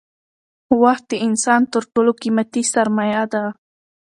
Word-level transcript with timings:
وخت 0.81 1.03
د 1.11 1.13
انسان 1.27 1.61
تر 1.73 1.83
ټولو 1.93 2.11
قیمتي 2.21 2.63
سرمایه 2.73 3.23
ده 3.33 3.43